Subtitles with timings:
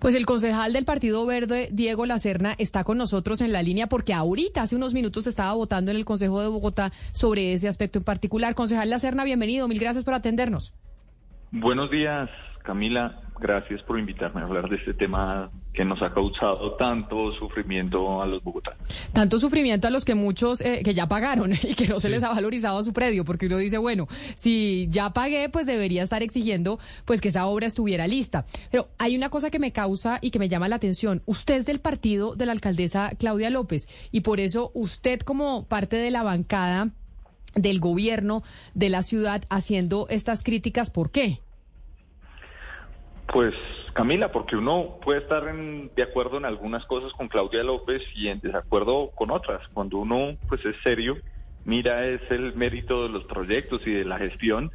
[0.00, 4.14] Pues el concejal del Partido Verde, Diego Lacerna, está con nosotros en la línea porque
[4.14, 8.04] ahorita, hace unos minutos, estaba votando en el Consejo de Bogotá sobre ese aspecto en
[8.04, 8.54] particular.
[8.54, 9.68] Concejal Lacerna, bienvenido.
[9.68, 10.74] Mil gracias por atendernos.
[11.50, 12.30] Buenos días,
[12.62, 13.20] Camila.
[13.40, 18.26] Gracias por invitarme a hablar de este tema que nos ha causado tanto sufrimiento a
[18.26, 18.86] los bogotanos.
[19.14, 22.22] Tanto sufrimiento a los que muchos eh, que ya pagaron y que no se les
[22.22, 26.78] ha valorizado su predio, porque uno dice, bueno, si ya pagué, pues debería estar exigiendo
[27.06, 28.44] pues que esa obra estuviera lista.
[28.70, 31.22] Pero hay una cosa que me causa y que me llama la atención.
[31.24, 35.96] Usted es del partido de la alcaldesa Claudia López y por eso usted como parte
[35.96, 36.90] de la bancada
[37.54, 38.42] del gobierno
[38.74, 41.40] de la ciudad haciendo estas críticas, ¿por qué?
[43.32, 43.54] Pues
[43.92, 48.40] Camila, porque uno puede estar de acuerdo en algunas cosas con Claudia López y en
[48.40, 49.62] desacuerdo con otras.
[49.72, 51.16] Cuando uno pues es serio,
[51.64, 54.72] mira es el mérito de los proyectos y de la gestión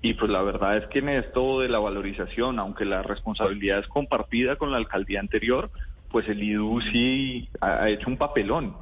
[0.00, 3.88] y pues la verdad es que en esto de la valorización, aunque la responsabilidad es
[3.88, 5.70] compartida con la alcaldía anterior,
[6.10, 8.74] pues el IDU sí ha hecho un papelón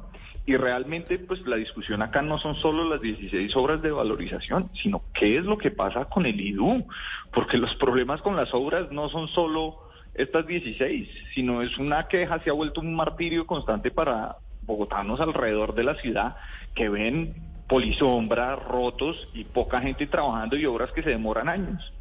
[0.47, 5.03] y realmente, pues la discusión acá no son solo las 16 obras de valorización, sino
[5.13, 6.87] qué es lo que pasa con el IDU,
[7.33, 12.39] porque los problemas con las obras no son solo estas 16, sino es una queja,
[12.39, 16.37] se ha vuelto un martirio constante para bogotanos alrededor de la ciudad
[16.73, 17.35] que ven
[17.67, 21.91] polisombras rotos y poca gente trabajando y obras que se demoran años.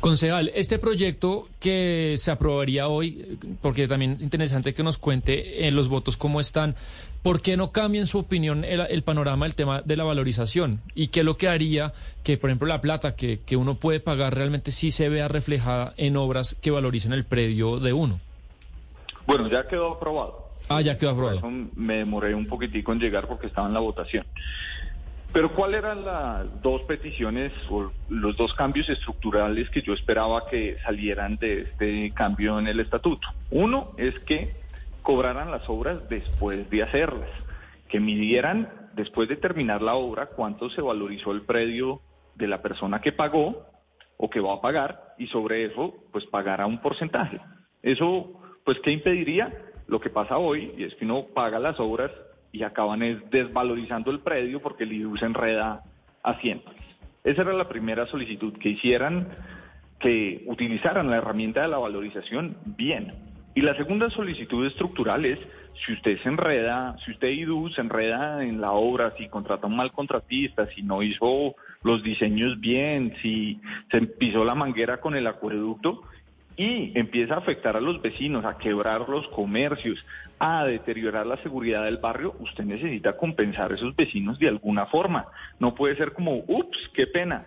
[0.00, 5.68] Concejal, este proyecto que se aprobaría hoy, porque también es interesante que nos cuente en
[5.68, 6.74] eh, los votos cómo están,
[7.22, 10.80] ¿por qué no cambia en su opinión el, panorama del tema de la valorización?
[10.94, 14.00] ¿Y qué es lo que haría que, por ejemplo, la plata que, que uno puede
[14.00, 18.20] pagar realmente sí se vea reflejada en obras que valoricen el predio de uno?
[19.26, 20.44] Bueno, ya quedó aprobado.
[20.68, 21.40] Ah, ya quedó aprobado.
[21.76, 24.26] me demoré un poquitico en llegar porque estaba en la votación.
[25.34, 30.76] Pero ¿cuáles eran las dos peticiones o los dos cambios estructurales que yo esperaba que
[30.84, 33.26] salieran de este cambio en el estatuto?
[33.50, 34.54] Uno es que
[35.02, 37.28] cobraran las obras después de hacerlas,
[37.88, 42.00] que midieran después de terminar la obra cuánto se valorizó el predio
[42.36, 43.66] de la persona que pagó
[44.16, 47.40] o que va a pagar y sobre eso pues pagará un porcentaje.
[47.82, 49.52] Eso pues ¿qué impediría?
[49.88, 52.12] Lo que pasa hoy y es que uno paga las obras
[52.54, 53.00] y acaban
[53.32, 55.82] desvalorizando el predio porque el IDU se enreda
[56.22, 56.84] haciéndoles.
[57.24, 59.26] Esa era la primera solicitud, que hicieran,
[59.98, 63.12] que utilizaran la herramienta de la valorización bien.
[63.56, 65.40] Y la segunda solicitud estructural es,
[65.84, 69.74] si usted se enreda, si usted IDU se enreda en la obra, si contrata un
[69.74, 73.60] mal contratista, si no hizo los diseños bien, si
[73.90, 76.02] se pisó la manguera con el acueducto,
[76.56, 80.04] y empieza a afectar a los vecinos, a quebrar los comercios,
[80.38, 85.26] a deteriorar la seguridad del barrio, usted necesita compensar a esos vecinos de alguna forma.
[85.58, 87.46] No puede ser como, ups, qué pena,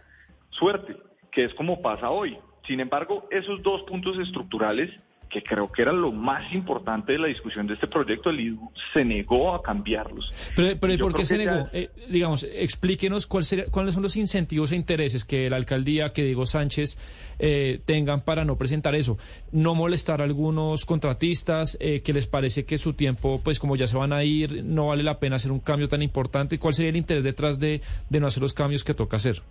[0.50, 0.97] suerte,
[1.31, 2.38] que es como pasa hoy.
[2.66, 4.91] Sin embargo, esos dos puntos estructurales
[5.29, 8.71] que creo que era lo más importante de la discusión de este proyecto, el IDU
[8.93, 10.33] se negó a cambiarlos.
[10.55, 11.67] Pero, pero ¿por qué se negó?
[11.73, 16.45] Eh, digamos, explíquenos cuál cuáles son los incentivos e intereses que la alcaldía, que Diego
[16.45, 16.97] Sánchez
[17.39, 19.17] eh, tengan para no presentar eso.
[19.51, 23.88] No molestar a algunos contratistas, eh, que les parece que su tiempo, pues como ya
[23.88, 26.59] se van a ir, no vale la pena hacer un cambio tan importante.
[26.59, 29.41] ¿Cuál sería el interés detrás de, de no hacer los cambios que toca hacer?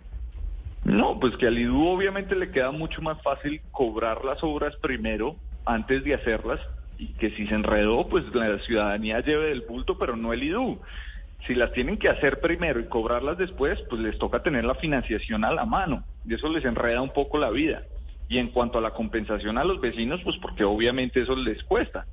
[0.83, 5.35] No, pues que al IDU obviamente le queda mucho más fácil cobrar las obras primero
[5.67, 6.59] antes de hacerlas
[6.97, 10.79] y que si se enredó, pues la ciudadanía lleve del bulto, pero no el IDU.
[11.45, 15.45] Si las tienen que hacer primero y cobrarlas después, pues les toca tener la financiación
[15.45, 17.83] a la mano y eso les enreda un poco la vida.
[18.27, 22.05] Y en cuanto a la compensación a los vecinos, pues porque obviamente eso les cuesta.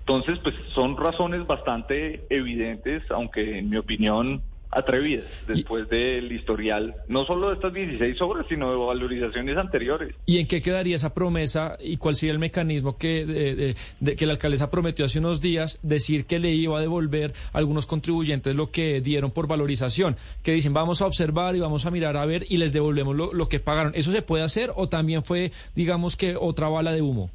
[0.00, 4.42] Entonces, pues son razones bastante evidentes, aunque en mi opinión
[4.76, 10.14] atrevidas después del historial, no solo de estas 16 obras, sino de valorizaciones anteriores.
[10.26, 14.32] ¿Y en qué quedaría esa promesa y cuál sería el mecanismo que, de, que la
[14.32, 18.70] alcaldesa prometió hace unos días, decir que le iba a devolver a algunos contribuyentes lo
[18.70, 20.16] que dieron por valorización?
[20.42, 23.32] Que dicen, vamos a observar y vamos a mirar a ver y les devolvemos lo,
[23.32, 23.92] lo que pagaron.
[23.94, 27.30] ¿Eso se puede hacer o también fue, digamos que, otra bala de humo?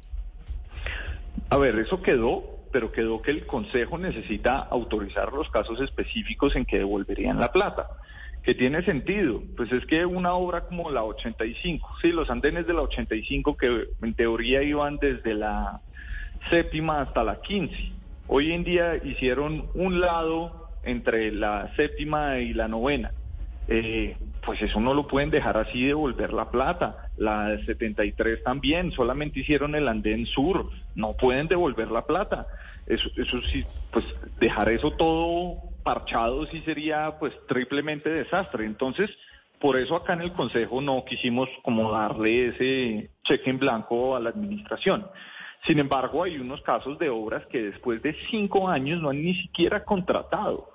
[1.50, 6.64] A ver, eso quedó pero quedó que el Consejo necesita autorizar los casos específicos en
[6.64, 7.88] que devolverían la plata.
[8.42, 9.40] que tiene sentido?
[9.56, 13.86] Pues es que una obra como la 85, sí, los andenes de la 85 que
[14.02, 15.80] en teoría iban desde la
[16.50, 17.92] séptima hasta la 15,
[18.26, 23.12] hoy en día hicieron un lado entre la séptima y la novena.
[23.68, 27.08] Eh, pues eso no lo pueden dejar así devolver la plata.
[27.16, 32.46] La 73 también, solamente hicieron el andén sur, no pueden devolver la plata.
[32.86, 34.04] Eso, eso sí, pues
[34.40, 38.64] dejar eso todo parchado sí sería pues triplemente desastre.
[38.64, 39.10] Entonces,
[39.60, 44.20] por eso acá en el Consejo no quisimos como darle ese cheque en blanco a
[44.20, 45.06] la administración.
[45.64, 49.34] Sin embargo, hay unos casos de obras que después de cinco años no han ni
[49.36, 50.72] siquiera contratado.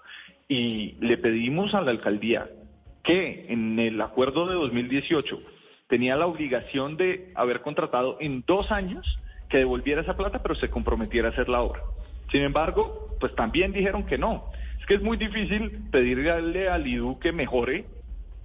[0.47, 2.47] Y le pedimos a la alcaldía
[3.07, 5.39] que en el acuerdo de 2018
[5.87, 9.17] tenía la obligación de haber contratado en dos años
[9.49, 11.81] que devolviera esa plata, pero se comprometiera a hacer la obra.
[12.33, 14.51] Sin embargo, pues también dijeron que no.
[14.77, 17.85] Es que es muy difícil pedirle al IDU que mejore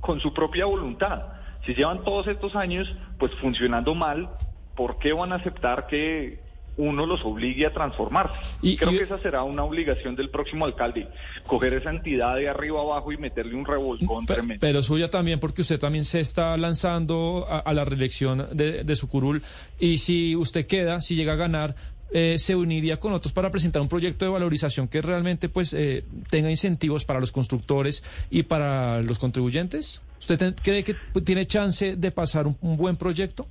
[0.00, 1.24] con su propia voluntad.
[1.66, 4.30] Si llevan todos estos años pues funcionando mal,
[4.76, 6.38] ¿por qué van a aceptar que
[6.82, 8.34] uno los obligue a transformarse?
[8.60, 11.08] Y, Creo que esa será una obligación del próximo alcalde,
[11.46, 14.60] coger esa entidad de arriba abajo y meterle un revolcón tremendo.
[14.60, 19.08] Pero suya también, porque usted también se está lanzando a, la reelección de, de su
[19.08, 19.42] curul,
[19.78, 21.74] y si usted queda, si llega a ganar,
[22.14, 26.04] eh, se uniría con otros para presentar un proyecto de valorización que realmente pues eh,
[26.28, 30.02] tenga incentivos para los constructores y para los contribuyentes?
[30.20, 30.94] ¿Usted cree que
[31.24, 33.46] tiene chance de pasar un, buen proyecto?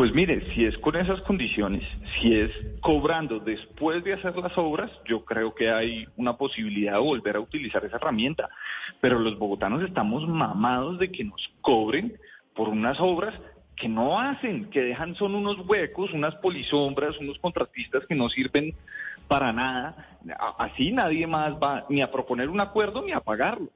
[0.00, 2.50] Pues mire, si es con esas condiciones, si es
[2.80, 7.40] cobrando después de hacer las obras, yo creo que hay una posibilidad de volver a
[7.40, 8.48] utilizar esa herramienta.
[9.02, 12.18] Pero los bogotanos estamos mamados de que nos cobren
[12.54, 13.38] por unas obras
[13.76, 18.74] que no hacen, que dejan son unos huecos, unas polisombras, unos contratistas que no sirven
[19.28, 20.16] para nada.
[20.56, 23.68] Así nadie más va ni a proponer un acuerdo ni a pagarlo.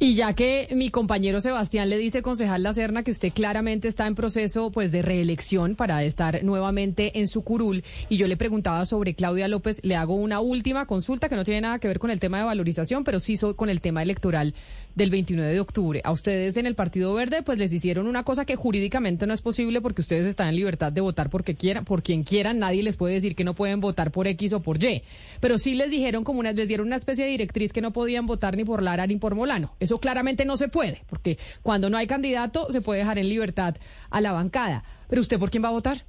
[0.00, 4.06] Y ya que mi compañero Sebastián le dice, concejal La Serna, que usted claramente está
[4.06, 8.86] en proceso pues de reelección para estar nuevamente en su curul, y yo le preguntaba
[8.86, 12.12] sobre Claudia López, le hago una última consulta que no tiene nada que ver con
[12.12, 14.54] el tema de valorización, pero sí con el tema electoral
[14.94, 16.00] del 29 de octubre.
[16.04, 19.40] A ustedes en el Partido Verde pues les hicieron una cosa que jurídicamente no es
[19.40, 22.96] posible porque ustedes están en libertad de votar porque quieran, por quien quieran, nadie les
[22.96, 25.02] puede decir que no pueden votar por X o por Y,
[25.40, 28.26] pero sí les dijeron como una, les dieron una especie de directriz que no podían
[28.26, 29.72] votar ni por Lara ni por Molano.
[29.88, 33.74] Eso claramente no se puede, porque cuando no hay candidato se puede dejar en libertad
[34.10, 34.84] a la bancada.
[35.08, 36.04] Pero usted, ¿por quién va a votar?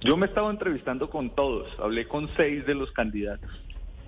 [0.00, 3.50] Yo me estaba entrevistando con todos, hablé con seis de los candidatos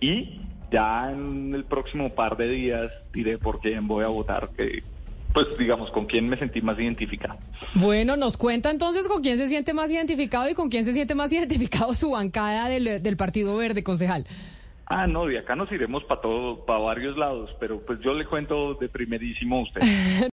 [0.01, 0.41] y
[0.73, 4.83] ya en el próximo par de días diré por quién voy a votar, que
[5.33, 7.39] pues digamos, con quién me sentí más identificado.
[7.75, 11.15] Bueno, nos cuenta entonces con quién se siente más identificado y con quién se siente
[11.15, 14.27] más identificado su bancada del, del Partido Verde, concejal.
[14.87, 18.27] Ah, no, de acá nos iremos para todo, para varios lados, pero pues yo le
[18.27, 19.81] cuento de primerísimo a usted.